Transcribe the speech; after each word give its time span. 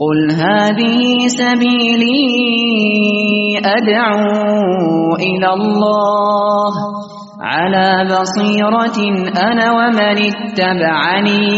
قل 0.00 0.18
هذه 0.32 1.00
سبيلي 1.26 2.22
أدعو 3.76 5.14
إلى 5.28 5.48
الله 5.58 6.72
على 7.40 7.88
بصيرة 8.14 8.98
أنا 9.48 9.66
ومن 9.78 10.16
اتبعني 10.30 11.48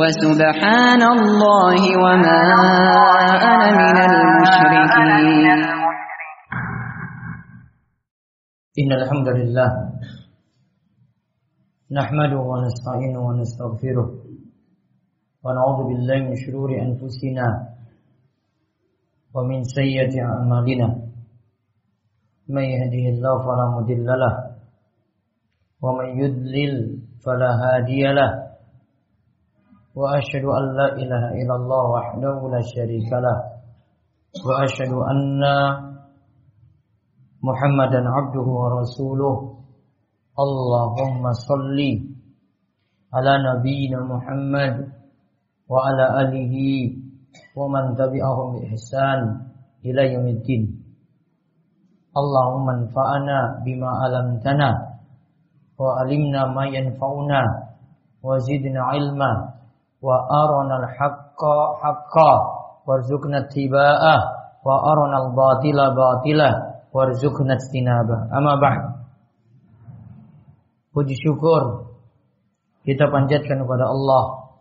وسبحان 0.00 1.02
الله 1.02 1.80
وما 2.04 2.42
أنا 3.42 3.68
من 3.78 3.96
المشركين 4.10 5.58
إن 8.80 8.90
الحمد 8.92 9.28
لله 9.28 9.70
نحمده 11.92 12.38
ونستعينه 12.50 13.20
ونستغفره 13.28 14.08
ونعوذ 15.44 15.78
بالله 15.88 16.18
من 16.28 16.36
شرور 16.46 16.70
أنفسنا 16.86 17.75
ومن 19.36 19.62
سيئة 19.64 20.14
أعمالنا 20.24 20.88
من 22.48 22.62
يهده 22.74 23.04
الله 23.12 23.34
فلا 23.46 23.66
مضل 23.76 24.06
له 24.22 24.34
ومن 25.82 26.08
يضلل 26.22 26.74
فلا 27.24 27.50
هادي 27.62 28.02
له 28.16 28.30
وأشهد 29.96 30.44
أن 30.58 30.64
لا 30.76 30.88
إله 31.02 31.24
إلا 31.42 31.54
الله 31.60 31.82
وحده 31.96 32.34
لا 32.54 32.60
شريك 32.74 33.10
له 33.12 33.38
وأشهد 34.46 34.92
أن 35.12 35.42
محمدا 37.42 38.00
عبده 38.16 38.46
ورسوله 38.62 39.36
اللهم 40.44 41.22
صل 41.32 41.78
على 43.14 43.32
نبينا 43.48 43.98
محمد 44.12 44.74
وعلى 45.68 46.04
آله 46.22 46.54
wa 47.56 47.64
man 47.72 47.96
tabi'ahum 47.96 48.60
bi 48.60 48.68
ihsan 48.76 49.48
ila 49.80 50.02
yaumiddin 50.04 50.84
Allahumma 52.16 52.84
anfa'na 52.84 53.64
bima 53.64 53.88
'allamtana 54.04 54.70
wa 55.76 56.00
'allimna 56.00 56.52
ma 56.52 56.68
yanfa'una 56.68 57.40
wa 58.20 58.36
zidna 58.44 58.92
'ilma 58.92 59.32
wa 60.04 60.16
arana 60.28 60.84
al-haqqa 60.84 61.56
haqqa 61.80 62.32
warzuqna 62.84 63.48
ittiba'ah 63.48 64.20
wa 64.60 64.74
arana 64.92 65.16
al-batila 65.28 65.96
batila 65.96 66.48
warzuqna 66.92 67.56
ijtinabah 67.56 68.32
amma 68.32 68.54
ba'd 68.60 68.82
puji 70.92 71.16
syukur 71.20 71.86
kita 72.86 73.10
panjatkan 73.10 73.66
kepada 73.66 73.90
Allah. 73.90 74.54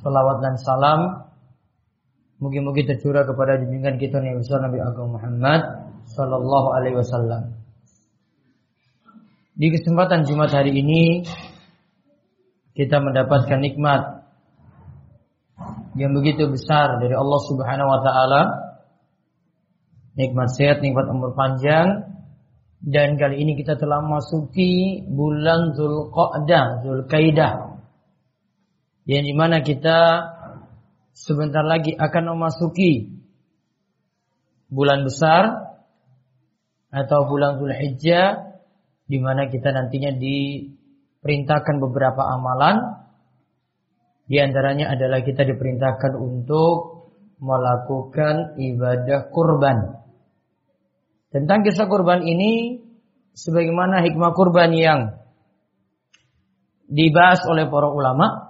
Salawat 0.00 0.38
dan 0.46 0.54
salam 0.62 1.00
mugi-mugi 2.40 2.88
tercurah 2.88 3.28
kepada 3.28 3.60
junjungan 3.60 4.00
kita 4.00 4.16
Nabi 4.18 4.40
besar 4.40 4.58
Nabi 4.64 4.80
Agung 4.80 5.12
Muhammad 5.12 5.92
sallallahu 6.08 6.68
alaihi 6.72 6.96
wasallam. 6.96 7.60
Di 9.60 9.68
kesempatan 9.68 10.24
Jumat 10.24 10.48
hari 10.56 10.72
ini 10.72 11.28
kita 12.72 12.96
mendapatkan 13.04 13.60
nikmat 13.60 14.24
yang 16.00 16.16
begitu 16.16 16.48
besar 16.48 16.96
dari 16.96 17.12
Allah 17.12 17.40
Subhanahu 17.44 17.88
wa 17.92 18.00
taala. 18.00 18.42
Nikmat 20.16 20.48
sehat, 20.56 20.80
nikmat 20.80 21.12
umur 21.12 21.36
panjang. 21.36 22.08
Dan 22.80 23.20
kali 23.20 23.44
ini 23.44 23.60
kita 23.60 23.76
telah 23.76 24.00
masuki 24.00 25.04
bulan 25.04 25.76
Zulqa'dah, 25.76 26.80
Zulkaidah 26.80 27.70
yang 29.10 29.24
di 29.26 29.34
mana 29.34 29.58
kita 29.64 29.98
sebentar 31.14 31.62
lagi 31.66 31.94
akan 31.94 32.36
memasuki 32.36 33.22
bulan 34.70 35.02
besar 35.02 35.70
atau 36.90 37.26
bulan 37.26 37.58
Zulhijjah 37.58 38.58
di 39.10 39.18
mana 39.18 39.50
kita 39.50 39.74
nantinya 39.74 40.14
diperintahkan 40.14 41.76
beberapa 41.82 42.22
amalan 42.22 43.00
di 44.30 44.38
antaranya 44.38 44.94
adalah 44.94 45.26
kita 45.26 45.42
diperintahkan 45.42 46.14
untuk 46.14 47.02
melakukan 47.42 48.54
ibadah 48.62 49.26
kurban. 49.34 49.98
Tentang 51.34 51.66
kisah 51.66 51.90
kurban 51.90 52.22
ini 52.22 52.78
sebagaimana 53.34 54.06
hikmah 54.06 54.30
kurban 54.38 54.70
yang 54.70 55.18
dibahas 56.86 57.42
oleh 57.46 57.66
para 57.66 57.90
ulama 57.90 58.49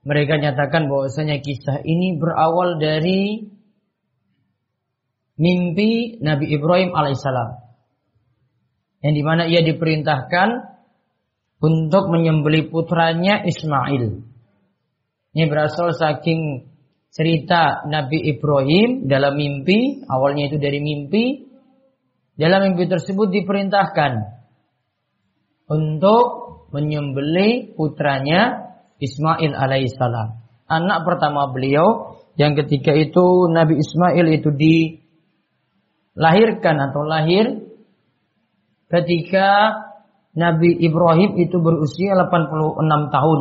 mereka 0.00 0.40
nyatakan 0.40 0.88
bahwasanya 0.88 1.44
kisah 1.44 1.84
ini 1.84 2.16
berawal 2.16 2.80
dari 2.80 3.52
mimpi 5.36 6.20
Nabi 6.20 6.46
Ibrahim 6.52 6.96
alaihissalam 6.96 7.60
yang 9.00 9.14
di 9.16 9.22
mana 9.24 9.48
ia 9.48 9.64
diperintahkan 9.64 10.48
untuk 11.60 12.08
menyembelih 12.08 12.72
putranya 12.72 13.44
Ismail. 13.44 14.24
Ini 15.36 15.44
berasal 15.48 15.92
saking 15.92 16.68
cerita 17.12 17.84
Nabi 17.84 18.32
Ibrahim 18.36 19.08
dalam 19.08 19.36
mimpi, 19.36 20.04
awalnya 20.08 20.48
itu 20.52 20.56
dari 20.56 20.80
mimpi. 20.80 21.48
Dalam 22.40 22.72
mimpi 22.72 22.88
tersebut 22.88 23.28
diperintahkan 23.28 24.12
untuk 25.68 26.24
menyembelih 26.72 27.76
putranya 27.76 28.69
Ismail 29.00 29.56
alaihissalam. 29.56 30.38
Anak 30.70 31.02
pertama 31.02 31.50
beliau 31.50 32.20
yang 32.38 32.54
ketika 32.54 32.94
itu 32.94 33.50
Nabi 33.50 33.80
Ismail 33.82 34.26
itu 34.30 34.54
dilahirkan 36.14 36.76
atau 36.78 37.02
lahir 37.02 37.66
ketika 38.86 39.74
Nabi 40.30 40.78
Ibrahim 40.78 41.42
itu 41.42 41.58
berusia 41.58 42.14
86 42.14 43.10
tahun. 43.10 43.40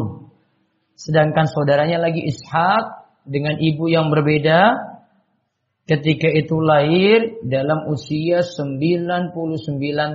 Sedangkan 0.98 1.46
saudaranya 1.46 2.02
lagi 2.02 2.26
Ishak 2.26 2.84
dengan 3.30 3.62
ibu 3.62 3.86
yang 3.88 4.10
berbeda 4.10 4.90
ketika 5.86 6.30
itu 6.30 6.58
lahir 6.62 7.42
dalam 7.46 7.90
usia 7.90 8.46
99 8.46 9.34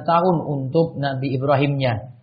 tahun 0.06 0.36
untuk 0.42 0.98
Nabi 0.98 1.34
Ibrahimnya. 1.34 2.14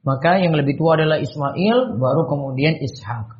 Maka 0.00 0.40
yang 0.40 0.56
lebih 0.56 0.80
tua 0.80 0.96
adalah 0.96 1.20
Ismail, 1.20 2.00
baru 2.00 2.24
kemudian 2.24 2.80
Ishak. 2.80 3.36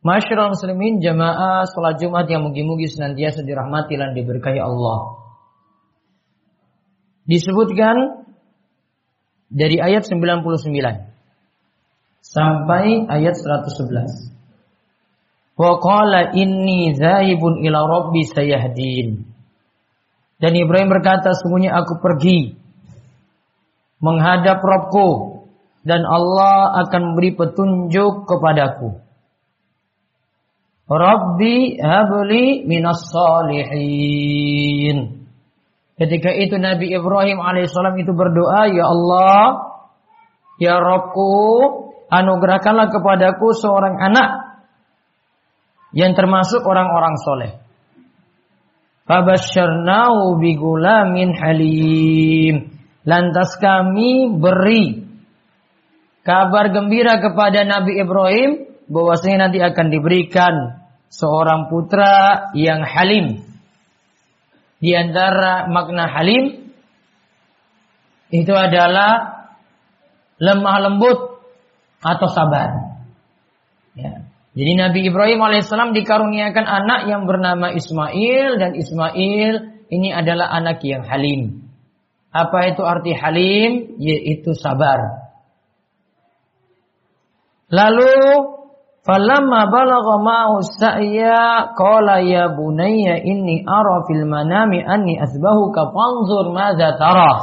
Masyarakat 0.00 0.56
muslimin 0.56 1.04
jamaah 1.04 1.68
salat 1.68 2.00
Jumat 2.00 2.24
yang 2.30 2.48
mugi-mugi 2.48 2.88
senantiasa 2.88 3.44
dirahmati 3.44 4.00
dan 4.00 4.16
diberkahi 4.16 4.56
Allah. 4.56 5.20
Disebutkan 7.28 8.24
dari 9.52 9.76
ayat 9.76 10.08
99 10.08 10.40
sampai 12.24 13.04
ayat 13.12 13.34
111. 13.36 14.32
Wa 15.60 15.76
qala 15.84 16.32
inni 16.32 16.96
zaibun 16.96 17.60
ila 17.60 17.84
rabbi 17.84 18.24
sayahdin. 18.24 19.28
Dan 20.40 20.52
Ibrahim 20.56 20.88
berkata, 20.88 21.36
sungguhnya 21.36 21.76
aku 21.76 22.00
pergi 22.00 22.56
menghadap 24.00 24.64
Robku 24.64 25.29
dan 25.80 26.04
Allah 26.04 26.84
akan 26.86 27.14
memberi 27.14 27.32
petunjuk 27.36 28.28
kepadaku. 28.28 29.00
Rabbi 30.90 31.78
habli 31.78 32.66
minas 32.66 33.06
salihin. 33.08 34.98
Ketika 35.94 36.34
itu 36.34 36.58
Nabi 36.58 36.90
Ibrahim 36.90 37.38
alaihissalam 37.38 37.94
itu 38.00 38.10
berdoa, 38.10 38.66
Ya 38.72 38.88
Allah, 38.90 39.70
Ya 40.58 40.76
Robku, 40.82 41.32
anugerahkanlah 42.10 42.90
kepadaku 42.90 43.54
seorang 43.54 43.96
anak 44.02 44.30
yang 45.94 46.12
termasuk 46.18 46.66
orang-orang 46.66 47.14
soleh. 47.22 47.52
Fabasyarnahu 49.06 50.38
bigulamin 50.42 51.34
halim. 51.34 52.78
Lantas 53.06 53.58
kami 53.58 54.30
beri 54.38 55.09
kabar 56.26 56.72
gembira 56.72 57.18
kepada 57.20 57.64
Nabi 57.64 58.00
Ibrahim 58.00 58.50
bahwasanya 58.90 59.48
nanti 59.48 59.58
akan 59.62 59.86
diberikan 59.88 60.54
seorang 61.10 61.70
putra 61.70 62.50
yang 62.54 62.82
halim. 62.82 63.46
Di 64.80 64.96
antara 64.96 65.68
makna 65.68 66.08
halim 66.08 66.72
itu 68.32 68.54
adalah 68.54 69.44
lemah 70.40 70.76
lembut 70.88 71.18
atau 72.00 72.28
sabar. 72.32 72.96
Ya. 73.92 74.24
Jadi 74.50 74.72
Nabi 74.74 75.00
Ibrahim 75.06 75.40
alaihissalam 75.46 75.94
dikaruniakan 75.94 76.66
anak 76.66 77.00
yang 77.06 77.28
bernama 77.28 77.70
Ismail 77.70 78.58
dan 78.58 78.74
Ismail 78.74 79.54
ini 79.90 80.08
adalah 80.10 80.50
anak 80.50 80.82
yang 80.82 81.06
halim. 81.06 81.70
Apa 82.30 82.74
itu 82.74 82.82
arti 82.82 83.14
halim? 83.14 83.98
Yaitu 83.98 84.54
sabar. 84.54 85.29
Lalu 87.70 88.14
Falamma 89.00 89.72
balagha 89.72 90.20
ma'u 90.20 90.60
sa'ya 90.60 91.72
qala 91.72 92.20
ya 92.20 92.52
bunayya 92.52 93.16
inni 93.24 93.64
ara 93.64 94.04
fil 94.04 94.28
manami 94.28 94.84
anni 94.84 95.16
asbahuka 95.16 95.88
fanzur 95.88 96.52
madza 96.52 97.00
tara. 97.00 97.40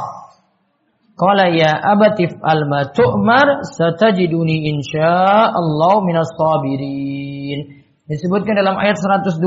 Qala 1.18 1.50
ya 1.50 1.74
abatif 1.82 2.38
al 2.46 2.62
ma 2.70 2.86
tu'mar 2.86 3.66
satajiduni 3.74 4.70
insyaallah 4.70 5.98
minas 6.06 6.30
sabirin. 6.38 7.82
Disebutkan 8.06 8.54
dalam 8.54 8.78
ayat 8.78 8.94
102 8.94 9.42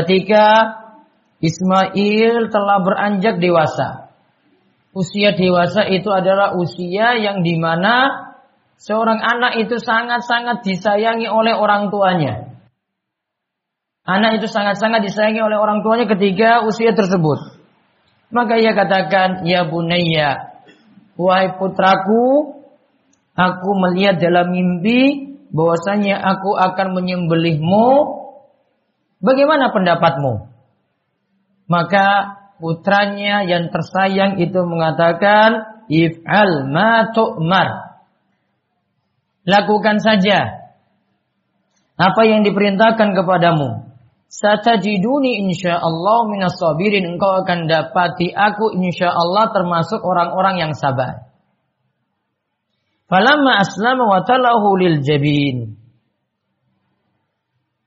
ketika 0.00 0.44
Ismail 1.44 2.48
telah 2.48 2.78
beranjak 2.80 3.36
dewasa. 3.36 4.08
Usia 4.96 5.36
dewasa 5.36 5.84
itu 5.92 6.08
adalah 6.08 6.56
usia 6.56 7.20
yang 7.20 7.44
di 7.44 7.60
mana 7.60 8.29
seorang 8.80 9.20
anak 9.20 9.60
itu 9.60 9.76
sangat-sangat 9.76 10.64
disayangi 10.64 11.28
oleh 11.28 11.52
orang 11.52 11.92
tuanya. 11.92 12.56
Anak 14.08 14.40
itu 14.40 14.48
sangat-sangat 14.48 15.04
disayangi 15.04 15.44
oleh 15.44 15.60
orang 15.60 15.84
tuanya 15.84 16.08
ketika 16.08 16.64
usia 16.64 16.96
tersebut. 16.96 17.60
Maka 18.32 18.56
ia 18.56 18.72
katakan, 18.72 19.44
Ya 19.44 19.68
bunayya, 19.68 20.56
wahai 21.20 21.60
putraku, 21.60 22.56
aku 23.36 23.70
melihat 23.76 24.16
dalam 24.18 24.50
mimpi 24.50 25.30
bahwasanya 25.52 26.16
aku 26.16 26.56
akan 26.56 26.96
menyembelihmu. 26.96 28.18
Bagaimana 29.20 29.68
pendapatmu? 29.68 30.48
Maka 31.68 32.06
putranya 32.56 33.44
yang 33.44 33.68
tersayang 33.68 34.40
itu 34.40 34.58
mengatakan, 34.64 35.84
If'al 35.90 36.70
ma 36.70 37.12
tu'mar. 37.12 37.89
Lakukan 39.50 39.98
saja 39.98 40.70
apa 41.98 42.22
yang 42.22 42.46
diperintahkan 42.46 43.18
kepadamu. 43.18 43.90
Satajiduni 44.30 45.42
insyaallah 45.50 46.30
minas 46.30 46.54
sabirin. 46.54 47.18
Engkau 47.18 47.42
akan 47.42 47.66
dapati 47.66 48.30
aku 48.30 48.78
insyaallah 48.78 49.50
termasuk 49.50 49.98
orang-orang 50.06 50.62
yang 50.62 50.72
sabar. 50.78 51.26
Falamma 53.10 53.58
aslama 53.58 54.06
wa 54.06 54.22
talahu 54.22 54.78
lil 54.78 55.02
jabin. 55.02 55.74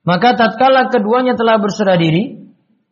Maka 0.04 0.36
tatkala 0.36 0.92
keduanya 0.92 1.40
telah 1.40 1.64
berserah 1.64 1.96
diri, 1.96 2.44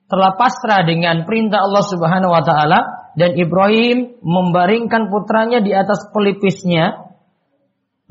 telah 0.08 0.40
pasrah 0.40 0.88
dengan 0.88 1.28
perintah 1.28 1.68
Allah 1.68 1.84
Subhanahu 1.84 2.32
wa 2.32 2.40
taala 2.40 3.12
dan 3.20 3.36
Ibrahim 3.36 4.16
membaringkan 4.24 5.12
putranya 5.12 5.60
di 5.60 5.76
atas 5.76 6.08
pelipisnya. 6.16 7.11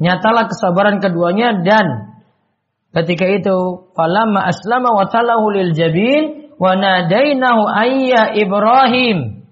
Nyatalah 0.00 0.48
kesabaran 0.48 0.98
keduanya 1.04 1.60
dan 1.60 2.16
ketika 2.96 3.28
itu 3.28 3.86
falamma 3.92 4.48
aslama 4.48 4.96
wa 4.96 5.06
talahu 5.12 5.52
lil 5.52 5.76
jabin 5.76 6.50
wa 6.56 6.72
nadainahu 6.72 7.68
ayya 7.68 8.32
Ibrahim 8.32 9.44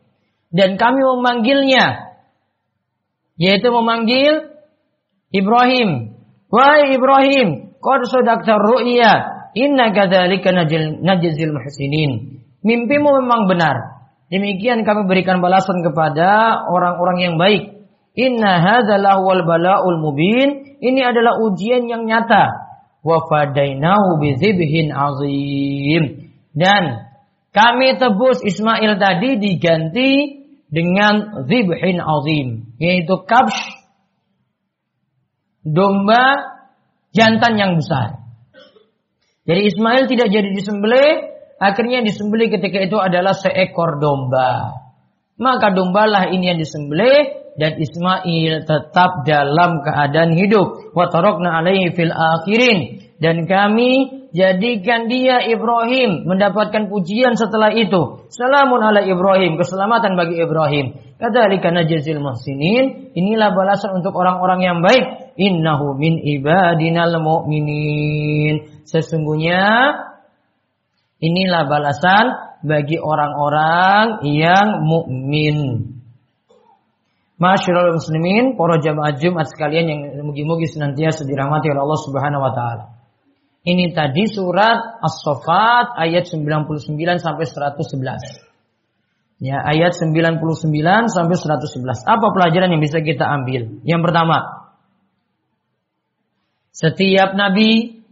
dan 0.49 0.81
kami 0.81 1.01
memanggilnya 1.05 2.17
yaitu 3.37 3.69
memanggil 3.69 4.57
Ibrahim 5.31 6.17
wahai 6.49 6.97
Ibrahim 6.97 7.77
qad 7.79 8.01
sadaqta 8.09 8.57
ru'ya 8.57 9.13
inna 9.53 9.93
kadzalika 9.93 10.51
najzil 10.57 11.53
muhsinin 11.53 12.39
mimpimu 12.63 13.23
memang 13.23 13.47
benar. 13.47 13.77
Demikian 14.29 14.85
kami 14.85 15.09
berikan 15.09 15.41
balasan 15.41 15.81
kepada 15.81 16.61
orang-orang 16.69 17.19
yang 17.25 17.35
baik. 17.41 17.78
Inna 18.19 18.59
hadzalahu 18.59 19.23
wal 19.23 19.43
bala'ul 19.47 20.03
mubin. 20.03 20.79
Ini 20.83 21.01
adalah 21.15 21.39
ujian 21.39 21.87
yang 21.87 22.03
nyata. 22.11 22.51
Wa 23.07 23.23
fadainahu 23.31 24.19
bizibhin 24.19 24.91
azim. 24.91 26.35
Dan 26.51 27.07
kami 27.55 27.95
tebus 27.95 28.43
Ismail 28.43 28.99
tadi 28.99 29.39
diganti 29.39 30.11
dengan 30.67 31.47
zibhin 31.47 32.03
azim, 32.03 32.77
yaitu 32.77 33.25
kabsh 33.25 33.79
domba 35.63 36.59
jantan 37.15 37.55
yang 37.55 37.73
besar. 37.79 38.21
Jadi 39.49 39.65
Ismail 39.65 40.05
tidak 40.11 40.29
jadi 40.29 40.51
disembelih, 40.53 41.39
Akhirnya 41.59 42.07
disembelih 42.07 42.55
ketika 42.55 42.79
itu 42.79 42.95
adalah 43.03 43.35
seekor 43.35 43.99
domba. 43.99 44.79
Maka 45.43 45.75
dombalah 45.75 46.31
ini 46.31 46.55
yang 46.55 46.59
disembelih 46.63 47.48
dan 47.59 47.77
Ismail 47.77 48.65
tetap 48.65 49.27
dalam 49.27 49.83
keadaan 49.83 50.33
hidup. 50.39 50.95
Wa 50.95 51.11
alaihi 51.11 51.93
fil 51.93 52.15
akhirin 52.15 53.03
dan 53.19 53.51
kami 53.51 54.23
jadikan 54.31 55.11
dia 55.11 55.43
Ibrahim 55.43 56.23
mendapatkan 56.25 56.87
pujian 56.87 57.35
setelah 57.35 57.75
itu. 57.75 58.31
Salamun 58.31 58.79
ala 58.79 59.03
Ibrahim, 59.03 59.59
keselamatan 59.59 60.15
bagi 60.15 60.39
Ibrahim. 60.39 60.95
Kadzalika 61.19 61.75
najzil 61.75 62.23
muhsinin. 62.23 63.11
Inilah 63.19 63.51
balasan 63.51 63.99
untuk 63.99 64.15
orang-orang 64.15 64.63
yang 64.63 64.79
baik. 64.79 65.35
Innahu 65.35 65.99
min 65.99 66.23
ibadinal 66.23 67.19
mu'minin. 67.19 68.87
Sesungguhnya 68.87 69.67
Inilah 71.19 71.67
balasan 71.67 72.27
bagi 72.63 72.95
orang-orang 72.95 74.23
yang 74.23 74.87
mukmin. 74.87 75.59
Masyaallah 77.39 77.95
muslimin, 77.95 78.59
para 78.59 78.83
jamaah 78.83 79.15
Jumat 79.15 79.47
sekalian 79.47 79.87
yang 79.87 80.01
mugi-mugi 80.27 80.67
senantiasa 80.67 81.23
dirahmati 81.23 81.71
oleh 81.71 81.83
Allah 81.87 82.01
Subhanahu 82.03 82.43
wa 82.43 82.51
taala. 82.51 82.85
Ini 83.63 83.95
tadi 83.95 84.27
surat 84.27 84.99
As-Saffat 84.99 85.95
ayat 86.03 86.27
99 86.27 86.83
sampai 87.23 87.47
111. 87.47 88.43
Ya, 89.39 89.63
ayat 89.63 89.95
99 89.95 90.43
sampai 91.07 91.37
111. 91.39 92.03
Apa 92.11 92.27
pelajaran 92.35 92.75
yang 92.75 92.83
bisa 92.83 92.99
kita 92.99 93.23
ambil? 93.23 93.87
Yang 93.87 94.03
pertama, 94.03 94.39
setiap 96.75 97.39
nabi 97.39 98.03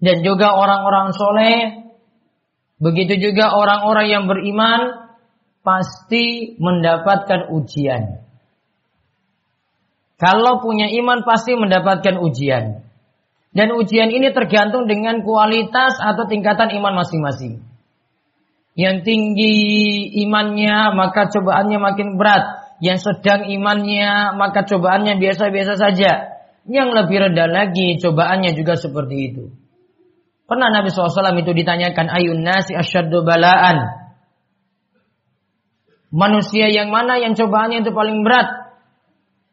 dan 0.00 0.24
juga 0.24 0.56
orang-orang 0.56 1.12
soleh. 1.12 1.56
Begitu 2.80 3.20
juga 3.20 3.52
orang-orang 3.52 4.08
yang 4.08 4.24
beriman 4.24 4.99
pasti 5.60 6.56
mendapatkan 6.56 7.52
ujian. 7.52 8.24
Kalau 10.20 10.60
punya 10.60 10.92
iman 11.00 11.24
pasti 11.24 11.56
mendapatkan 11.56 12.20
ujian. 12.20 12.84
Dan 13.50 13.74
ujian 13.74 14.12
ini 14.12 14.30
tergantung 14.30 14.86
dengan 14.86 15.26
kualitas 15.26 15.98
atau 15.98 16.28
tingkatan 16.28 16.70
iman 16.76 17.02
masing-masing. 17.02 17.64
Yang 18.78 18.96
tinggi 19.02 19.56
imannya 20.22 20.94
maka 20.94 21.26
cobaannya 21.32 21.78
makin 21.80 22.20
berat. 22.20 22.76
Yang 22.84 23.10
sedang 23.10 23.48
imannya 23.48 24.36
maka 24.36 24.68
cobaannya 24.68 25.18
biasa-biasa 25.18 25.74
saja. 25.80 26.40
Yang 26.68 26.88
lebih 26.94 27.16
rendah 27.26 27.48
lagi 27.50 27.98
cobaannya 27.98 28.54
juga 28.54 28.76
seperti 28.78 29.16
itu. 29.32 29.44
Pernah 30.46 30.70
Nabi 30.70 30.90
SAW 30.90 31.40
itu 31.40 31.52
ditanyakan 31.54 32.06
ayun 32.12 32.44
nasi 32.44 32.76
asyaddu 32.76 33.24
balaan. 33.26 33.99
Manusia 36.10 36.66
yang 36.66 36.90
mana 36.90 37.22
yang 37.22 37.38
cobaannya 37.38 37.86
itu 37.86 37.94
paling 37.94 38.26
berat? 38.26 38.74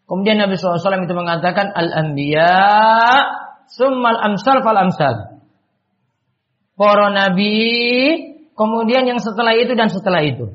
Kemudian 0.10 0.42
Nabi 0.42 0.58
SAW 0.58 1.06
itu 1.06 1.14
mengatakan 1.14 1.70
al-anbiya 1.70 2.58
summal 3.70 4.18
amsal 4.18 4.64
fal 4.64 4.80
amsal. 4.80 5.16
Para 6.78 7.10
nabi, 7.10 7.58
kemudian 8.54 9.10
yang 9.10 9.18
setelah 9.18 9.58
itu 9.58 9.74
dan 9.74 9.90
setelah 9.90 10.22
itu. 10.22 10.54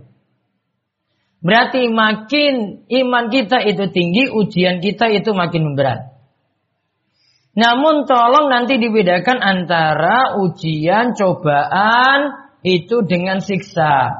Berarti 1.43 1.91
makin 1.91 2.87
iman 2.87 3.27
kita 3.27 3.59
itu 3.67 3.91
tinggi, 3.91 4.31
ujian 4.31 4.79
kita 4.79 5.11
itu 5.11 5.35
makin 5.35 5.75
berat. 5.75 6.15
Namun 7.59 8.07
tolong 8.07 8.49
nanti 8.49 8.79
dibedakan 8.79 9.43
antara 9.43 10.39
ujian, 10.39 11.13
cobaan 11.19 12.49
itu 12.63 13.03
dengan 13.05 13.43
siksa. 13.43 14.15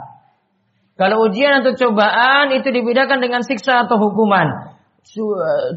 Kalau 0.93 1.25
ujian 1.25 1.65
atau 1.65 1.73
cobaan 1.73 2.53
itu 2.53 2.69
dibedakan 2.69 3.25
dengan 3.25 3.41
siksa 3.41 3.89
atau 3.89 3.97
hukuman. 3.97 4.77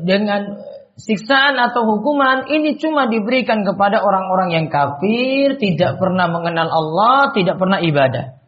Dengan 0.04 0.60
siksaan 0.96 1.60
atau 1.60 1.84
hukuman 1.84 2.48
ini 2.48 2.80
cuma 2.80 3.08
diberikan 3.12 3.68
kepada 3.68 4.00
orang-orang 4.00 4.56
yang 4.56 4.68
kafir, 4.72 5.60
tidak 5.60 6.00
pernah 6.00 6.32
mengenal 6.32 6.68
Allah, 6.72 7.36
tidak 7.36 7.60
pernah 7.60 7.84
ibadah. 7.84 8.40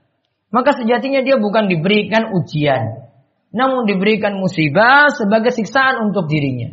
Maka 0.48 0.80
sejatinya 0.80 1.28
dia 1.28 1.36
bukan 1.36 1.68
diberikan 1.68 2.32
ujian, 2.32 3.12
namun 3.52 3.84
diberikan 3.84 4.40
musibah 4.40 5.12
sebagai 5.12 5.52
siksaan 5.52 6.08
untuk 6.08 6.32
dirinya. 6.32 6.72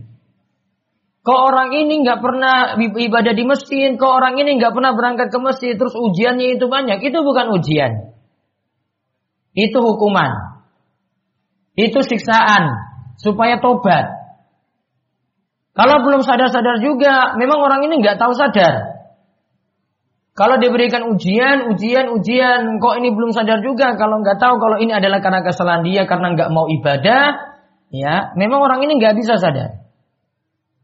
Kok 1.26 1.40
orang 1.42 1.74
ini 1.74 2.06
nggak 2.06 2.20
pernah 2.22 2.78
ibadah 2.78 3.34
di 3.34 3.42
masjid, 3.42 3.98
kok 3.98 4.12
orang 4.14 4.38
ini 4.38 4.60
nggak 4.62 4.70
pernah 4.76 4.94
berangkat 4.94 5.32
ke 5.32 5.38
masjid, 5.42 5.74
terus 5.74 5.96
ujiannya 5.98 6.54
itu 6.54 6.70
banyak, 6.70 7.02
itu 7.02 7.18
bukan 7.18 7.50
ujian. 7.50 8.13
Itu 9.54 9.78
hukuman. 9.78 10.61
Itu 11.78 12.02
siksaan 12.02 12.75
supaya 13.18 13.62
tobat. 13.62 14.11
Kalau 15.75 16.06
belum 16.06 16.23
sadar-sadar 16.23 16.78
juga, 16.78 17.34
memang 17.34 17.58
orang 17.58 17.82
ini 17.87 17.99
nggak 17.99 18.18
tahu 18.18 18.34
sadar. 18.34 18.94
Kalau 20.34 20.58
diberikan 20.58 21.14
ujian, 21.14 21.70
ujian, 21.70 22.11
ujian, 22.11 22.82
kok 22.82 22.94
ini 22.99 23.14
belum 23.14 23.30
sadar 23.30 23.62
juga. 23.62 23.94
Kalau 23.94 24.18
nggak 24.23 24.38
tahu 24.42 24.58
kalau 24.58 24.82
ini 24.82 24.90
adalah 24.90 25.23
karena 25.23 25.46
kesalahan 25.46 25.87
dia, 25.87 26.06
karena 26.11 26.34
nggak 26.34 26.50
mau 26.50 26.66
ibadah, 26.66 27.54
ya, 27.94 28.34
memang 28.34 28.58
orang 28.58 28.82
ini 28.82 28.99
nggak 28.99 29.14
bisa 29.14 29.38
sadar. 29.38 29.82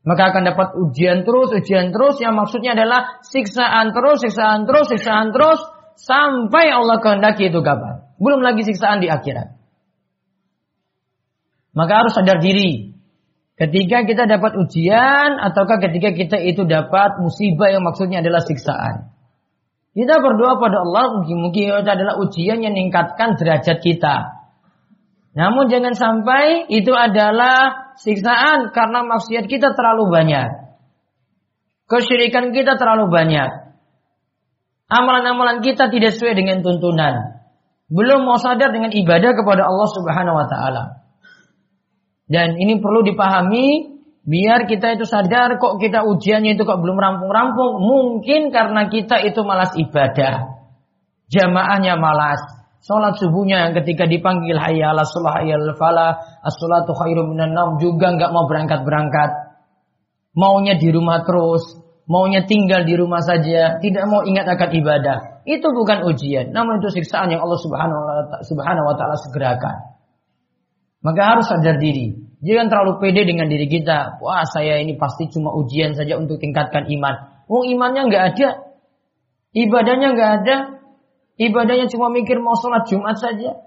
Maka 0.06 0.32
akan 0.32 0.42
dapat 0.54 0.68
ujian 0.78 1.26
terus, 1.26 1.50
ujian 1.50 1.90
terus, 1.90 2.22
yang 2.22 2.38
maksudnya 2.38 2.78
adalah 2.78 3.20
siksaan 3.26 3.90
terus, 3.90 4.22
siksaan 4.22 4.64
terus, 4.64 4.86
siksaan 4.86 5.34
terus, 5.34 5.60
sampai 5.98 6.70
Allah 6.72 7.02
kehendaki 7.02 7.50
itu 7.50 7.60
kabar. 7.60 7.99
Belum 8.20 8.44
lagi 8.44 8.68
siksaan 8.68 9.00
di 9.00 9.08
akhirat. 9.08 9.56
Maka 11.72 11.92
harus 12.04 12.12
sadar 12.12 12.44
diri. 12.44 12.92
Ketika 13.56 14.04
kita 14.04 14.28
dapat 14.28 14.56
ujian 14.60 15.40
ataukah 15.40 15.80
ketika 15.80 16.12
kita 16.12 16.36
itu 16.40 16.68
dapat 16.68 17.20
musibah 17.20 17.72
yang 17.72 17.84
maksudnya 17.84 18.20
adalah 18.20 18.44
siksaan. 18.44 19.12
Kita 19.96 20.20
berdoa 20.20 20.60
pada 20.60 20.84
Allah 20.84 21.18
mungkin-mungkin 21.18 21.80
itu 21.80 21.90
adalah 21.90 22.20
ujian 22.20 22.60
yang 22.60 22.72
meningkatkan 22.76 23.36
derajat 23.40 23.80
kita. 23.80 24.16
Namun 25.34 25.70
jangan 25.72 25.94
sampai 25.96 26.68
itu 26.72 26.92
adalah 26.92 27.92
siksaan 28.00 28.72
karena 28.72 29.04
maksiat 29.06 29.48
kita 29.48 29.72
terlalu 29.72 30.10
banyak. 30.12 30.48
Kesyirikan 31.90 32.54
kita 32.54 32.78
terlalu 32.78 33.10
banyak. 33.10 33.50
Amalan-amalan 34.90 35.62
kita 35.62 35.90
tidak 35.90 36.18
sesuai 36.18 36.34
dengan 36.38 36.62
tuntunan. 36.62 37.39
Belum 37.90 38.22
mau 38.22 38.38
sadar 38.38 38.70
dengan 38.70 38.94
ibadah 38.94 39.34
kepada 39.34 39.66
Allah 39.66 39.88
Subhanahu 39.90 40.38
wa 40.38 40.46
taala. 40.46 40.84
Dan 42.30 42.54
ini 42.62 42.78
perlu 42.78 43.02
dipahami 43.02 43.98
biar 44.22 44.70
kita 44.70 44.94
itu 44.94 45.02
sadar 45.02 45.58
kok 45.58 45.82
kita 45.82 46.06
ujiannya 46.06 46.54
itu 46.54 46.62
kok 46.62 46.78
belum 46.78 46.94
rampung-rampung. 46.94 47.82
Mungkin 47.82 48.54
karena 48.54 48.86
kita 48.86 49.18
itu 49.26 49.42
malas 49.42 49.74
ibadah. 49.74 50.62
Jamaahnya 51.26 51.98
malas. 51.98 52.38
Sholat 52.80 53.18
subuhnya 53.18 53.74
ketika 53.76 54.08
dipanggil 54.08 54.56
hayya 54.56 54.94
ala 54.94 55.04
sholah 55.04 55.42
hayya 55.42 55.58
falah 55.76 56.16
as-sholatu 56.46 56.96
khairu 56.96 57.28
minan 57.28 57.52
juga 57.76 58.14
nggak 58.14 58.30
mau 58.30 58.46
berangkat-berangkat. 58.46 59.30
Maunya 60.32 60.78
di 60.78 60.88
rumah 60.94 61.26
terus, 61.26 61.76
maunya 62.06 62.46
tinggal 62.46 62.86
di 62.86 62.94
rumah 62.94 63.20
saja, 63.20 63.82
tidak 63.82 64.06
mau 64.06 64.22
ingat 64.22 64.46
akan 64.46 64.70
ibadah. 64.78 65.39
Itu 65.50 65.74
bukan 65.74 66.06
ujian, 66.06 66.54
namun 66.54 66.78
itu 66.78 66.94
siksaan 66.94 67.26
yang 67.34 67.42
Allah 67.42 67.58
Subhanahu 67.58 68.86
wa 68.86 68.94
taala 68.94 69.18
segerakan. 69.18 69.98
Maka 71.02 71.20
harus 71.26 71.50
sadar 71.50 71.82
diri. 71.82 72.14
Jangan 72.40 72.70
terlalu 72.70 72.92
pede 73.02 73.26
dengan 73.26 73.50
diri 73.50 73.66
kita. 73.66 74.22
Wah 74.22 74.46
saya 74.46 74.78
ini 74.78 74.94
pasti 74.94 75.26
cuma 75.26 75.50
ujian 75.58 75.98
saja 75.98 76.14
untuk 76.22 76.38
tingkatkan 76.38 76.86
iman. 76.86 77.44
Wong 77.50 77.66
imannya 77.66 78.06
nggak 78.06 78.24
ada. 78.36 78.48
Ibadahnya 79.50 80.08
nggak 80.14 80.30
ada. 80.44 80.56
Ibadahnya 81.40 81.90
cuma 81.90 82.12
mikir 82.14 82.38
mau 82.38 82.54
sholat 82.54 82.86
Jumat 82.86 83.18
saja. 83.18 83.58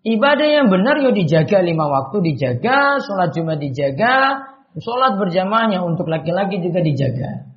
Ibadah 0.00 0.48
yang 0.48 0.66
benar 0.72 0.96
ya 0.96 1.12
dijaga 1.12 1.60
lima 1.60 1.84
waktu 1.84 2.24
dijaga, 2.32 3.04
sholat 3.04 3.36
Jumat 3.36 3.60
dijaga, 3.60 4.48
sholat 4.80 5.20
berjamaahnya 5.20 5.84
untuk 5.84 6.08
laki-laki 6.08 6.56
juga 6.64 6.80
dijaga. 6.80 7.49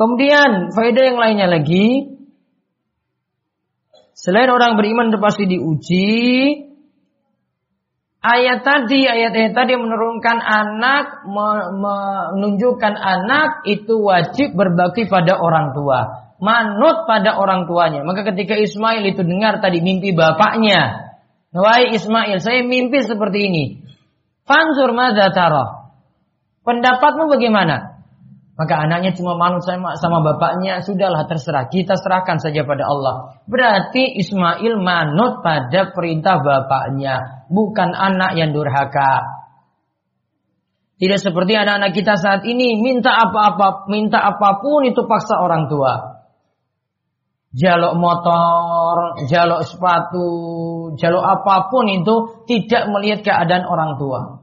Kemudian 0.00 0.72
faedah 0.72 1.04
yang 1.12 1.20
lainnya 1.20 1.44
lagi, 1.44 2.16
selain 4.16 4.48
orang 4.48 4.80
beriman 4.80 5.12
pasti 5.20 5.44
diuji, 5.44 6.16
Ayat 8.20 8.68
tadi, 8.68 9.08
ayat-ayat 9.08 9.56
tadi 9.56 9.80
menurunkan 9.80 10.44
anak, 10.44 11.24
menunjukkan 11.24 12.92
anak 12.92 13.64
itu 13.64 13.96
wajib 13.96 14.52
berbakti 14.52 15.08
pada 15.08 15.40
orang 15.40 15.72
tua. 15.72 16.28
Manut 16.36 17.08
pada 17.08 17.40
orang 17.40 17.64
tuanya. 17.64 18.04
Maka 18.04 18.28
ketika 18.28 18.60
Ismail 18.60 19.08
itu 19.08 19.24
dengar 19.24 19.64
tadi 19.64 19.80
mimpi 19.80 20.12
bapaknya. 20.12 21.16
Wahai 21.56 21.96
Ismail, 21.96 22.44
saya 22.44 22.60
mimpi 22.60 23.00
seperti 23.00 23.38
ini. 23.48 23.64
Fanzur 24.44 24.92
madza 24.92 25.32
Pendapatmu 26.60 27.24
bagaimana? 27.24 27.89
Maka 28.60 28.76
anaknya 28.76 29.16
cuma 29.16 29.40
manut 29.40 29.64
sama, 29.64 29.96
sama 29.96 30.20
bapaknya, 30.20 30.84
sudahlah 30.84 31.24
terserah. 31.24 31.72
Kita 31.72 31.96
serahkan 31.96 32.44
saja 32.44 32.60
pada 32.68 32.84
Allah. 32.84 33.40
Berarti 33.48 34.20
Ismail 34.20 34.76
manut 34.76 35.40
pada 35.40 35.88
perintah 35.96 36.44
bapaknya, 36.44 37.48
bukan 37.48 37.96
anak 37.96 38.36
yang 38.36 38.52
durhaka. 38.52 39.24
Tidak 41.00 41.16
seperti 41.16 41.56
anak-anak 41.56 41.96
kita 41.96 42.20
saat 42.20 42.44
ini 42.44 42.76
minta 42.76 43.16
apa-apa, 43.16 43.88
minta 43.88 44.20
apa 44.20 44.60
pun 44.60 44.84
itu 44.84 45.08
paksa 45.08 45.40
orang 45.40 45.64
tua. 45.72 46.20
Jaluk 47.56 47.96
motor, 47.96 49.24
jaluk 49.24 49.64
sepatu, 49.64 50.28
jaluk 51.00 51.24
apa 51.24 51.72
pun 51.72 51.88
itu 51.88 52.44
tidak 52.44 52.92
melihat 52.92 53.24
keadaan 53.24 53.64
orang 53.64 53.96
tua. 53.96 54.39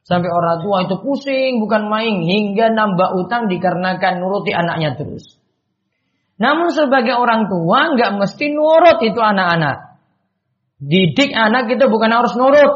Sampai 0.00 0.32
orang 0.32 0.64
tua 0.64 0.88
itu 0.88 0.96
pusing 1.00 1.60
bukan 1.60 1.86
main 1.86 2.24
hingga 2.24 2.72
nambah 2.72 3.20
utang 3.20 3.46
dikarenakan 3.52 4.18
nuruti 4.18 4.50
anaknya 4.50 4.96
terus. 4.96 5.38
Namun 6.40 6.72
sebagai 6.72 7.20
orang 7.20 7.52
tua 7.52 7.92
nggak 7.92 8.16
mesti 8.16 8.48
nurut 8.48 8.98
itu 9.04 9.20
anak-anak. 9.20 10.00
Didik 10.80 11.36
anak 11.36 11.68
itu 11.68 11.84
bukan 11.84 12.10
harus 12.10 12.32
nurut. 12.32 12.72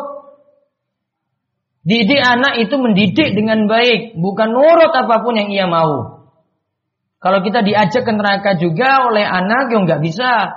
Didik 1.85 2.21
anak 2.21 2.61
itu 2.61 2.77
mendidik 2.77 3.33
dengan 3.33 3.65
baik, 3.65 4.17
bukan 4.21 4.49
nurut 4.53 4.93
apa 4.93 5.25
pun 5.25 5.37
yang 5.37 5.49
ia 5.49 5.65
mau. 5.65 6.29
Kalau 7.25 7.41
kita 7.41 7.65
diajak 7.65 8.05
ke 8.05 8.13
neraka 8.13 8.61
juga 8.61 9.09
oleh 9.09 9.25
anak 9.25 9.73
yang 9.73 9.89
nggak 9.89 10.05
bisa. 10.05 10.53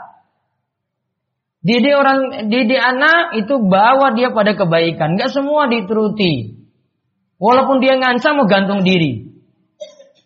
Didik 1.67 1.95
orang, 1.99 2.47
didik 2.47 2.79
anak 2.79 3.35
itu 3.43 3.59
bawa 3.59 4.15
dia 4.15 4.31
pada 4.31 4.55
kebaikan. 4.55 5.19
Nggak 5.19 5.35
semua 5.35 5.67
dituruti. 5.67 6.63
Walaupun 7.43 7.83
dia 7.83 7.99
ngancam 7.99 8.39
mau 8.39 8.47
gantung 8.47 8.87
diri. 8.87 9.27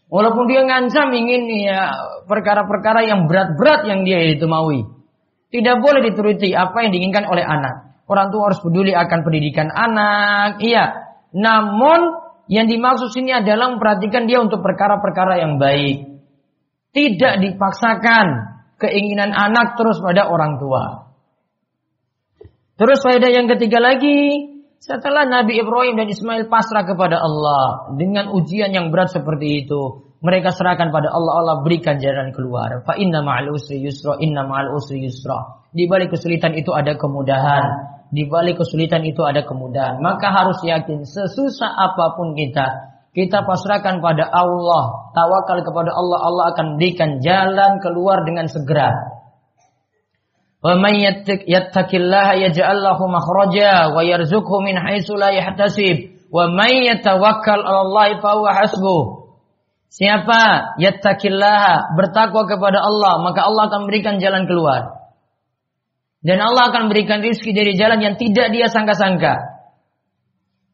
Walaupun 0.06 0.46
dia 0.46 0.62
ngancam 0.62 1.10
ingin 1.18 1.66
ya 1.66 1.98
perkara-perkara 2.30 3.10
yang 3.10 3.26
berat-berat 3.26 3.90
yang 3.90 4.06
dia 4.06 4.22
itu 4.38 4.46
maui. 4.46 4.86
Tidak 5.50 5.82
boleh 5.82 6.14
dituruti 6.14 6.54
apa 6.54 6.86
yang 6.86 6.94
diinginkan 6.94 7.26
oleh 7.26 7.42
anak. 7.42 8.06
Orang 8.06 8.30
tua 8.30 8.54
harus 8.54 8.62
peduli 8.62 8.94
akan 8.94 9.20
pendidikan 9.26 9.74
anak. 9.74 10.62
Iya. 10.62 10.94
Namun 11.34 12.22
yang 12.54 12.70
dimaksud 12.70 13.18
sini 13.18 13.34
adalah 13.34 13.74
memperhatikan 13.74 14.30
dia 14.30 14.46
untuk 14.46 14.62
perkara-perkara 14.62 15.42
yang 15.42 15.58
baik. 15.58 16.22
Tidak 16.94 17.34
dipaksakan 17.42 18.26
keinginan 18.78 19.34
anak 19.34 19.74
terus 19.74 19.98
pada 20.06 20.30
orang 20.30 20.62
tua. 20.62 21.11
Terus 22.82 22.98
faedah 23.06 23.30
yang 23.30 23.46
ketiga 23.46 23.78
lagi, 23.78 24.50
setelah 24.82 25.30
Nabi 25.30 25.62
Ibrahim 25.62 26.02
dan 26.02 26.10
Ismail 26.10 26.50
pasrah 26.50 26.82
kepada 26.82 27.22
Allah 27.22 27.94
dengan 27.94 28.34
ujian 28.34 28.74
yang 28.74 28.90
berat 28.90 29.14
seperti 29.14 29.62
itu, 29.62 30.10
mereka 30.18 30.50
serahkan 30.50 30.90
pada 30.90 31.14
Allah, 31.14 31.46
Allah 31.46 31.56
berikan 31.62 32.02
jalan 32.02 32.34
keluar. 32.34 32.82
Fa 32.82 32.98
inna 32.98 33.22
ma'al 33.22 33.54
usri 33.54 33.86
yusra, 33.86 34.18
inna 34.18 34.50
ma'al 34.50 34.74
usri 34.74 34.98
yusra. 34.98 35.62
Di 35.70 35.86
balik 35.86 36.18
kesulitan 36.18 36.58
itu 36.58 36.74
ada 36.74 36.98
kemudahan. 36.98 37.66
Di 38.10 38.26
balik 38.26 38.58
kesulitan 38.58 39.06
itu 39.06 39.22
ada 39.22 39.46
kemudahan. 39.46 40.02
Maka 40.02 40.34
harus 40.34 40.58
yakin 40.66 41.06
sesusah 41.06 41.70
apa 41.70 42.18
pun 42.18 42.34
kita, 42.34 42.66
kita 43.14 43.46
pasrahkan 43.46 44.02
pada 44.02 44.26
Allah, 44.26 45.14
tawakal 45.14 45.62
kepada 45.62 45.94
Allah, 45.94 46.20
Allah 46.24 46.46
akan 46.58 46.82
berikan 46.82 47.22
jalan 47.22 47.78
keluar 47.78 48.26
dengan 48.26 48.50
segera. 48.50 49.11
Wa 50.62 50.78
may 50.78 51.02
yattaqillaha 51.02 52.38
yaj'al 52.38 52.86
lahu 52.86 53.10
makhraja 53.10 53.90
wa 53.98 54.06
yarzuqhu 54.06 54.62
min 54.62 54.78
haitsu 54.78 55.18
la 55.18 55.34
yahtasib 55.34 56.30
wa 56.30 56.54
may 56.54 56.86
yatawakkal 56.86 57.66
'ala 57.66 58.14
Allah. 58.22 59.02
Siapa 59.90 60.42
yattaqillaha 60.78 61.98
bertakwa 61.98 62.46
kepada 62.46 62.78
Allah 62.78 63.26
maka 63.26 63.42
Allah 63.42 63.74
akan 63.74 63.90
berikan 63.90 64.22
jalan 64.22 64.46
keluar. 64.46 65.02
Dan 66.22 66.38
Allah 66.38 66.70
akan 66.70 66.94
berikan 66.94 67.26
rizki 67.26 67.50
dari 67.58 67.74
jalan 67.74 67.98
yang 67.98 68.16
tidak 68.22 68.54
dia 68.54 68.70
sangka-sangka. 68.70 69.42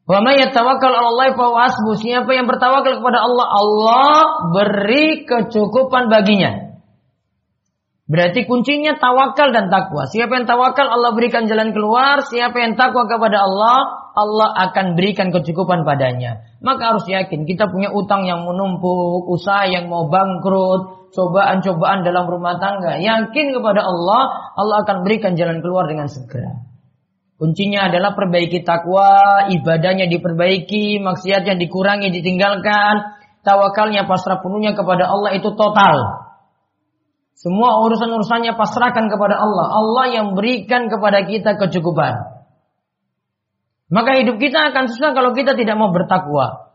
Wa 0.04 0.20
may 0.20 0.36
yatawakkal 0.44 0.92
'ala 0.92 1.08
Allah 1.16 1.32
fa. 1.32 1.64
Siapa 1.96 2.28
yang 2.36 2.44
bertawakal 2.44 3.00
kepada 3.00 3.24
Allah, 3.24 3.46
Allah 3.48 4.16
beri 4.52 5.24
kecukupan 5.24 6.12
baginya. 6.12 6.67
Berarti 8.08 8.48
kuncinya 8.48 8.96
tawakal 8.96 9.52
dan 9.52 9.68
takwa. 9.68 10.08
Siapa 10.08 10.40
yang 10.40 10.48
tawakal 10.48 10.88
Allah 10.88 11.12
berikan 11.12 11.44
jalan 11.44 11.76
keluar. 11.76 12.24
Siapa 12.24 12.56
yang 12.56 12.72
takwa 12.72 13.04
kepada 13.04 13.44
Allah, 13.44 14.08
Allah 14.16 14.48
akan 14.68 14.96
berikan 14.96 15.28
kecukupan 15.28 15.84
padanya. 15.84 16.40
Maka 16.64 16.96
harus 16.96 17.04
yakin 17.04 17.44
kita 17.44 17.68
punya 17.68 17.92
utang 17.92 18.24
yang 18.24 18.48
menumpuk, 18.48 19.28
usaha 19.28 19.68
yang 19.68 19.92
mau 19.92 20.08
bangkrut, 20.08 21.12
cobaan-cobaan 21.12 22.00
dalam 22.00 22.24
rumah 22.24 22.56
tangga. 22.56 22.96
Yakin 22.96 23.52
kepada 23.52 23.84
Allah, 23.84 24.56
Allah 24.56 24.76
akan 24.88 25.04
berikan 25.04 25.36
jalan 25.36 25.60
keluar 25.60 25.84
dengan 25.84 26.08
segera. 26.08 26.64
Kuncinya 27.36 27.92
adalah 27.92 28.16
perbaiki 28.16 28.64
takwa, 28.64 29.46
ibadahnya 29.52 30.08
diperbaiki, 30.08 30.98
maksiatnya 30.98 31.60
dikurangi, 31.60 32.08
ditinggalkan, 32.10 33.14
tawakalnya 33.44 34.08
pasrah 34.08 34.40
penuhnya 34.40 34.72
kepada 34.72 35.06
Allah 35.06 35.36
itu 35.36 35.52
total. 35.54 36.27
Semua 37.38 37.86
urusan-urusannya 37.86 38.58
pasrahkan 38.58 39.06
kepada 39.06 39.38
Allah. 39.38 39.66
Allah 39.70 40.04
yang 40.10 40.34
berikan 40.34 40.90
kepada 40.90 41.22
kita 41.22 41.54
kecukupan. 41.54 42.42
Maka 43.94 44.18
hidup 44.18 44.42
kita 44.42 44.74
akan 44.74 44.90
susah 44.90 45.14
kalau 45.14 45.30
kita 45.38 45.54
tidak 45.54 45.78
mau 45.78 45.94
bertakwa. 45.94 46.74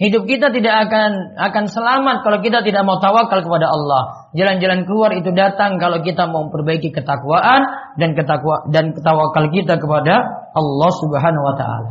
Hidup 0.00 0.26
kita 0.26 0.50
tidak 0.50 0.88
akan 0.88 1.36
akan 1.38 1.64
selamat 1.68 2.24
kalau 2.26 2.40
kita 2.42 2.64
tidak 2.66 2.82
mau 2.82 2.98
tawakal 2.98 3.38
kepada 3.38 3.70
Allah. 3.70 4.32
Jalan-jalan 4.34 4.82
keluar 4.88 5.14
itu 5.14 5.30
datang 5.30 5.78
kalau 5.78 6.02
kita 6.02 6.26
mau 6.26 6.48
memperbaiki 6.48 6.90
ketakwaan 6.90 7.94
dan 8.00 8.16
ketakwa 8.18 8.66
dan 8.72 8.96
ketawakal 8.96 9.46
kita 9.52 9.78
kepada 9.78 10.14
Allah 10.56 10.90
Subhanahu 11.04 11.44
wa 11.44 11.54
taala. 11.54 11.90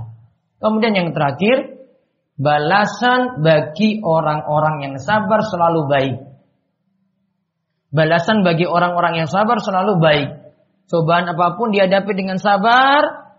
Kemudian 0.59 0.91
yang 0.91 1.09
terakhir, 1.15 1.87
balasan 2.35 3.45
bagi 3.45 4.03
orang-orang 4.03 4.89
yang 4.89 4.93
sabar 4.99 5.39
selalu 5.45 5.81
baik. 5.87 6.28
Balasan 7.89 8.45
bagi 8.45 8.69
orang-orang 8.69 9.25
yang 9.25 9.29
sabar 9.29 9.57
selalu 9.57 9.97
baik. 9.97 10.29
Cobaan 10.89 11.25
apa 11.29 11.57
pun 11.57 11.73
dihadapi 11.73 12.11
dengan 12.13 12.37
sabar, 12.37 13.29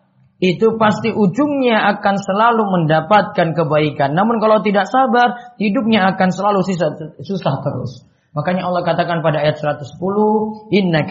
itu 0.41 0.81
pasti 0.81 1.13
ujungnya 1.13 1.85
akan 1.99 2.17
selalu 2.17 2.63
mendapatkan 2.65 3.53
kebaikan. 3.53 4.17
Namun 4.17 4.41
kalau 4.41 4.65
tidak 4.65 4.89
sabar, 4.89 5.55
hidupnya 5.61 6.17
akan 6.17 6.29
selalu 6.33 6.65
susah, 6.65 6.89
susah 7.21 7.55
terus. 7.61 8.09
Makanya 8.33 8.65
Allah 8.65 8.83
katakan 8.87 9.21
pada 9.21 9.43
ayat 9.43 9.59
110, 9.59 10.71
"Inna 10.71 11.05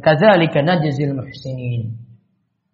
kadzalika 0.00 0.62
najzil 0.62 1.12
muhsinin." 1.12 1.98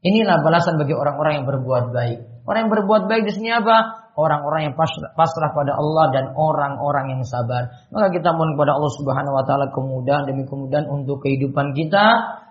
Inilah 0.05 0.45
balasan 0.45 0.79
bagi 0.79 0.95
orang-orang 0.95 1.43
yang 1.43 1.47
berbuat 1.49 1.91
baik. 1.91 2.47
Orang 2.47 2.69
yang 2.69 2.73
berbuat 2.73 3.11
baik 3.11 3.27
di 3.27 3.33
sini 3.35 3.51
apa? 3.51 4.06
Orang-orang 4.17 4.73
yang 4.73 4.75
pasrah 4.75 5.53
pada 5.53 5.77
Allah 5.77 6.09
dan 6.09 6.25
orang-orang 6.33 7.13
yang 7.13 7.23
sabar. 7.29 7.69
Maka 7.93 8.09
kita 8.17 8.33
mohon 8.33 8.57
kepada 8.57 8.73
Allah 8.73 8.93
Subhanahu 8.97 9.37
wa 9.37 9.45
taala 9.45 9.69
kemudahan 9.69 10.25
demi 10.25 10.49
kemudahan 10.49 10.89
untuk 10.89 11.21
kehidupan 11.21 11.77
kita, 11.77 12.05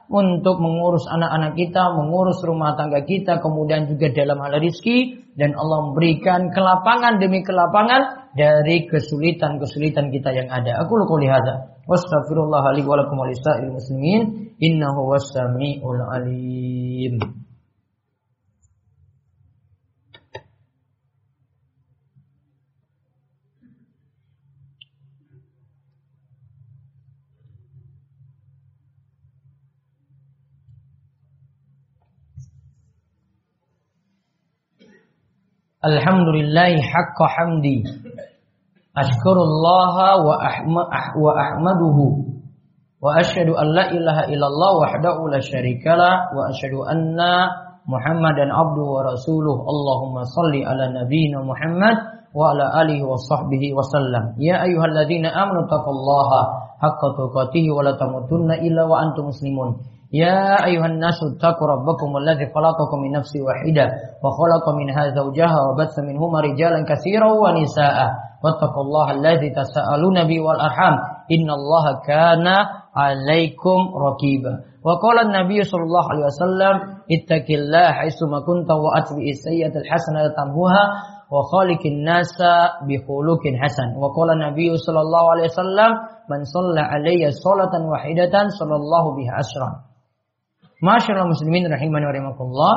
untuk 0.05 0.61
mengurus 0.61 1.09
anak-anak 1.09 1.57
kita, 1.57 1.97
mengurus 1.97 2.37
rumah 2.45 2.77
tangga 2.77 3.01
kita, 3.01 3.41
kemudian 3.41 3.89
juga 3.89 4.13
dalam 4.13 4.37
hal 4.45 4.61
rizki 4.61 5.25
dan 5.33 5.57
Allah 5.57 5.89
memberikan 5.89 6.53
kelapangan 6.53 7.17
demi 7.17 7.41
kelapangan 7.41 8.29
dari 8.37 8.85
kesulitan-kesulitan 8.85 10.13
kita 10.13 10.29
yang 10.37 10.53
ada. 10.53 10.85
Aku 10.85 11.01
lupa 11.01 11.17
lihat. 11.17 11.43
Wassalamualaikum 11.89 12.85
warahmatullahi 12.85 13.33
wabarakatuh. 13.33 14.61
Innahu 14.61 15.01
wassami'ul 15.09 16.01
alim. 16.13 17.45
Alhamdulillahi 35.85 36.81
haqqa 36.81 37.25
hamdi. 37.29 37.85
Ashkurullah 38.97 40.17
wa, 40.25 40.35
wa 41.13 41.31
ahmaduhu. 41.37 42.25
Wa 42.97 43.21
ashadu 43.21 43.53
an 43.53 43.69
la 43.69 43.93
ilaha 43.93 44.25
illallah 44.33 44.71
wahdahu 44.81 45.29
la 45.29 45.37
syarikala. 45.45 46.33
Wa 46.33 46.49
ashadu 46.49 46.81
anna 46.89 47.53
Muhammadan 47.85 48.49
abduhu 48.49 48.97
wa 48.97 49.13
rasuluh. 49.13 49.61
Allahumma 49.61 50.25
salli 50.25 50.65
ala 50.65 50.89
nabiyina 50.89 51.45
Muhammad 51.45 52.17
wa 52.33 52.49
ala 52.49 52.81
alihi 52.81 53.05
wa 53.05 53.21
sahbihi 53.21 53.77
wa 53.77 53.85
sallam. 53.85 54.33
Ya 54.41 54.65
ayuhalladzina 54.65 55.29
amanu 55.29 55.69
taqullaha 55.69 56.81
haqqa 56.81 57.13
tuqatihi 57.13 57.69
wa 57.69 57.85
la 57.85 57.93
illa 58.57 58.89
wa 58.89 59.05
antum 59.05 59.29
muslimun. 59.29 59.85
يا 60.13 60.65
أيها 60.65 60.85
الناس 60.85 61.17
اتقوا 61.31 61.67
ربكم 61.67 62.17
الذي 62.17 62.45
خلقكم 62.55 62.97
من 63.03 63.11
نفس 63.11 63.33
واحدة 63.47 63.85
وخلق 64.23 64.65
منها 64.79 65.03
زوجها 65.15 65.57
وبث 65.67 65.99
منهما 65.99 66.39
رجالا 66.39 66.85
كثيرا 66.91 67.29
ونساء. 67.31 67.97
واتقوا 68.43 68.83
الله 68.83 69.11
الذي 69.11 69.49
تساءلون 69.49 70.17
به 70.27 70.39
والأرحام. 70.41 70.93
إن 71.31 71.47
الله 71.49 71.85
كان 72.07 72.47
عليكم 72.95 73.79
رقيبا. 74.07 74.53
وقال 74.85 75.17
النبي 75.25 75.63
صلى 75.63 75.83
الله 75.83 76.05
عليه 76.11 76.25
وسلم 76.25 76.75
اتق 77.15 77.47
الله 77.49 77.87
حيثما 77.91 78.37
كنت 78.39 78.69
وأتبع 78.71 79.25
السيئة 79.35 79.73
الحسنة 79.81 80.21
تمهوها 80.37 80.83
وخالق 81.33 81.81
الناس 81.85 82.37
بخلق 82.87 83.43
حسن. 83.61 83.87
وقال 84.01 84.29
النبي 84.37 84.77
صلى 84.77 85.01
الله 85.01 85.31
عليه 85.31 85.43
وسلم 85.43 85.91
من 86.31 86.39
صلى 86.55 86.81
علي 86.81 87.31
صلاة 87.31 87.73
واحدة 87.91 88.35
صلى 88.59 88.75
الله 88.75 89.03
بها 89.17 89.33
أشرا 89.39 89.94
Masyaallah 90.83 91.27
muslimin 91.31 91.71
rahimani 91.71 92.03
wa 92.03 92.11
rahimakumullah. 92.11 92.75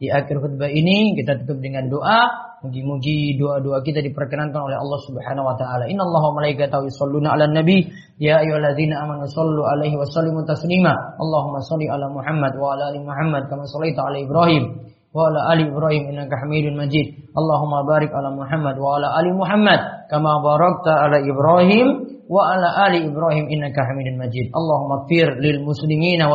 Di 0.00 0.08
akhir 0.08 0.40
khutbah 0.40 0.68
ini 0.68 1.12
kita 1.16 1.44
tutup 1.44 1.60
dengan 1.60 1.88
doa. 1.88 2.48
Mugi-mugi 2.60 3.40
doa-doa 3.40 3.80
kita 3.80 4.04
diperkenankan 4.04 4.60
oleh 4.60 4.76
Allah 4.76 5.00
Subhanahu 5.08 5.48
wa 5.48 5.56
taala. 5.56 5.88
Innallaha 5.88 6.32
wa 6.32 6.44
malaikatahu 6.44 6.88
yusholluna 6.88 7.32
'alan 7.32 7.56
nabi 7.56 7.88
ya 8.20 8.44
ayyuhalladzina 8.44 9.00
amanu 9.00 9.24
shallu 9.24 9.64
'alaihi 9.64 9.96
wa 9.96 10.04
sallimu 10.04 10.44
taslima. 10.44 11.16
Allahumma 11.16 11.64
shalli 11.64 11.88
'ala 11.88 12.12
Muhammad 12.12 12.52
wa 12.60 12.76
'ala 12.76 12.92
ali 12.92 13.00
Muhammad 13.00 13.48
kama 13.48 13.64
shallaita 13.64 14.04
'ala 14.04 14.20
Ibrahim 14.20 14.92
wa 15.08 15.20
'ala 15.24 15.40
ali 15.56 15.72
Ibrahim 15.72 16.12
innaka 16.12 16.36
Hamidun 16.44 16.76
Majid. 16.76 17.32
Allahumma 17.32 17.88
barik 17.88 18.12
'ala 18.12 18.28
Muhammad 18.36 18.76
wa 18.76 19.00
'ala 19.00 19.08
ali 19.16 19.32
Muhammad 19.32 19.80
kama 20.12 20.44
barakta 20.44 20.92
'ala 21.00 21.16
Ibrahim 21.24 21.88
wa 22.30 22.46
ala 22.46 22.86
ali 22.86 23.10
Ibrahim 23.10 23.50
innaka 23.50 23.82
Hamidun 23.88 24.22
Majid. 24.22 24.54
Allahumma 24.54 25.08
fir 25.10 25.34
lil 25.42 25.66
muslimina 25.66 26.30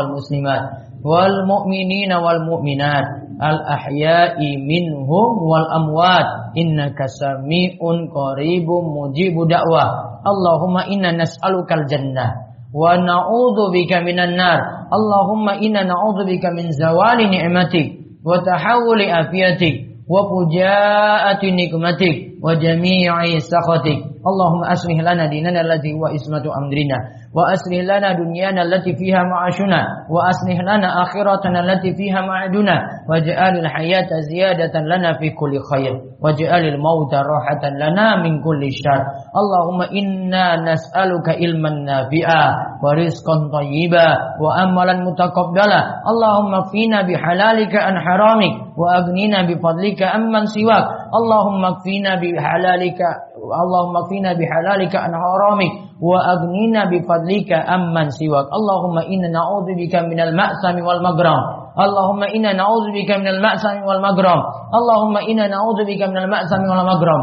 wal 1.06 1.46
mu'minina 1.46 2.18
wal 2.18 2.42
mu'minat. 2.42 3.38
Al 3.38 3.62
ahya'i 3.62 4.58
minhum 4.58 5.32
wal 5.46 5.70
amwat. 5.70 6.58
Innaka 6.58 7.06
sami'un 7.06 8.10
qaribum 8.10 8.84
mujibu 8.90 9.46
da'wah. 9.46 10.24
Allahumma 10.26 10.90
inna 10.90 11.14
nas'alukal 11.14 11.86
jannah. 11.86 12.50
Wa 12.74 12.98
na'udzubika 12.98 14.02
minan 14.02 14.34
nar. 14.34 14.90
Allahumma 14.90 15.62
inna 15.62 15.86
na'udzubika 15.86 16.50
min 16.58 16.74
zawali 16.74 17.30
ni'matik. 17.30 18.20
Wa 18.26 18.42
tahawuli 18.42 19.06
afiyatik. 19.14 20.02
Wa 20.10 20.26
pujaati 20.26 21.54
nikmatik. 21.54 22.42
Wa 22.42 22.58
jami'i 22.58 23.38
sakhatik. 23.46 24.18
Allahumma 24.26 24.74
aslih 24.74 24.98
lana 25.06 25.30
dinana 25.30 25.62
alladhi 25.62 25.94
wa 25.94 26.10
ismatu 26.10 26.50
amrina. 26.50 27.25
وأصلح 27.36 27.80
لنا 27.84 28.14
دنيانا 28.14 28.62
التي 28.62 28.96
فيها 28.96 29.24
معاشنا 29.24 29.82
وأصلح 30.10 30.58
لنا 30.62 30.90
آخرتنا 31.04 31.60
التي 31.60 31.94
فيها 31.94 32.22
معدنا 32.22 32.76
واجعل 33.10 33.58
الحياة 33.60 34.10
زيادة 34.32 34.80
لنا 34.80 35.14
في 35.20 35.30
كل 35.30 35.54
خير 35.72 35.94
واجعل 36.24 36.64
الموت 36.74 37.14
راحة 37.14 37.64
لنا 37.70 38.16
من 38.24 38.44
كل 38.44 38.62
شر. 38.72 39.02
اللهم 39.42 39.80
إنا 39.82 40.46
نسألك 40.72 41.28
علما 41.30 41.70
نافعا 41.70 42.46
ورزقا 42.84 43.36
طيبا 43.58 44.08
وأملا 44.42 44.94
متقبلا. 45.08 45.82
اللهم 46.12 46.52
اكفينا 46.56 47.02
بحلالك 47.02 47.76
عن 47.76 47.96
حرامك 48.00 48.54
وأغننا 48.80 49.40
بفضلك 49.50 50.00
أمن 50.04 50.46
سواك. 50.46 50.86
اللهم 51.20 51.66
اكفينا 51.66 52.12
بحلالك 52.16 53.00
اللهم 53.46 53.94
اكفنا 53.98 54.32
بحلالك 54.40 54.96
عن 54.96 55.12
حرامك 55.22 55.72
وأغننا 56.02 56.82
بفضلك 56.86 57.25
fadlika 57.26 57.58
amman 57.66 58.14
siwak. 58.14 58.54
Allahumma 58.54 59.10
inna 59.10 59.34
na'udzubika 59.34 60.06
minal 60.06 60.38
ma'sami 60.38 60.86
wal 60.86 61.02
magram. 61.02 61.74
Allahumma 61.74 62.30
inna 62.30 62.54
na'udzubika 62.54 63.18
minal 63.18 63.42
ma'sami 63.42 63.82
wal 63.82 64.00
magram. 64.00 64.40
Allahumma 64.70 65.26
inna 65.26 65.50
na'udzubika 65.50 66.06
minal 66.14 66.30
ma'sami 66.30 66.70
wal 66.70 66.86
magram. 66.86 67.22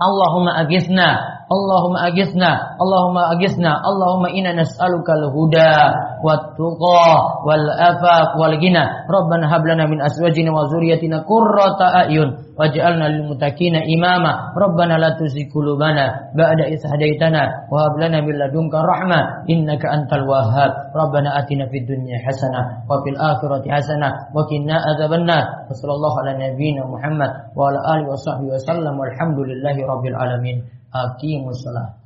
Allahumma 0.00 0.56
agisna 0.64 1.08
Allahumma 1.52 2.08
agisna 2.08 2.80
Allahumma 2.80 3.36
agisna 3.36 3.84
Allahumma 3.84 4.32
inna 4.32 4.56
nas'aluka 4.56 5.12
al-huda 5.12 5.92
والتقى 6.25 7.05
والأفاق 7.47 8.29
والغنى 8.41 8.83
ربنا 9.17 9.45
هب 9.55 9.63
لنا 9.65 9.85
من 9.85 10.01
أزواجنا 10.01 10.51
وذريتنا 10.51 11.17
قرة 11.29 11.79
أعين 11.99 12.29
واجعلنا 12.59 13.05
للمتقين 13.13 13.75
إماما 13.75 14.31
ربنا 14.57 14.93
لا 14.97 15.09
تزغ 15.19 15.39
قلوبنا 15.55 16.05
بعد 16.39 16.59
إذ 16.73 16.79
هديتنا 16.93 17.41
وهب 17.71 17.93
لنا 18.03 18.21
من 18.21 18.33
لدنك 18.39 18.73
رحمة 18.91 19.19
إنك 19.49 19.83
أنت 19.85 20.11
الوهاب 20.13 20.71
ربنا 20.95 21.29
آتنا 21.39 21.65
في 21.71 21.77
الدنيا 21.83 22.17
حسنة 22.27 22.61
وفي 22.89 23.09
الآخرة 23.09 23.63
حسنة 23.75 24.09
وقنا 24.35 24.75
عذاب 24.87 25.13
النار 25.13 25.45
وصلى 25.69 25.93
الله 25.97 26.13
على 26.19 26.31
نبينا 26.47 26.81
محمد 26.87 27.31
وعلى 27.57 27.79
آله 27.93 28.05
وصحبه 28.11 28.47
وسلم 28.55 28.93
والحمد 28.99 29.39
لله 29.49 29.75
رب 29.91 30.05
العالمين 30.05 30.57
aqimus 30.95 31.59
salat 31.59 31.98